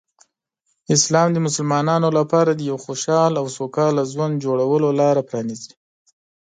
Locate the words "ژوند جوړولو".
4.11-4.89